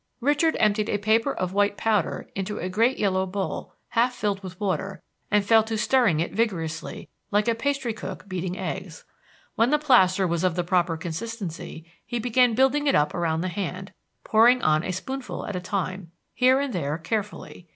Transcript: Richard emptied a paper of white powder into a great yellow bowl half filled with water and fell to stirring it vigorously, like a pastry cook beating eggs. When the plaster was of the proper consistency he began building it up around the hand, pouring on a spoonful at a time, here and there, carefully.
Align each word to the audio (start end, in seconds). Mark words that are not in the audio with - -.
Richard 0.19 0.57
emptied 0.59 0.89
a 0.89 0.97
paper 0.97 1.31
of 1.31 1.53
white 1.53 1.77
powder 1.77 2.27
into 2.33 2.57
a 2.57 2.69
great 2.69 2.97
yellow 2.97 3.27
bowl 3.27 3.75
half 3.89 4.15
filled 4.15 4.41
with 4.41 4.59
water 4.59 5.03
and 5.29 5.45
fell 5.45 5.61
to 5.65 5.77
stirring 5.77 6.19
it 6.19 6.33
vigorously, 6.33 7.07
like 7.29 7.47
a 7.47 7.53
pastry 7.53 7.93
cook 7.93 8.27
beating 8.27 8.57
eggs. 8.57 9.05
When 9.53 9.69
the 9.69 9.77
plaster 9.77 10.25
was 10.25 10.43
of 10.43 10.55
the 10.55 10.63
proper 10.63 10.97
consistency 10.97 11.85
he 12.03 12.17
began 12.17 12.55
building 12.55 12.87
it 12.87 12.95
up 12.95 13.13
around 13.13 13.41
the 13.41 13.47
hand, 13.49 13.93
pouring 14.23 14.63
on 14.63 14.83
a 14.83 14.91
spoonful 14.91 15.45
at 15.45 15.55
a 15.55 15.61
time, 15.61 16.11
here 16.33 16.59
and 16.59 16.73
there, 16.73 16.97
carefully. 16.97 17.67